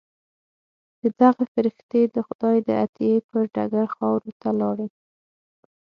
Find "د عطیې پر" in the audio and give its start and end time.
2.67-3.43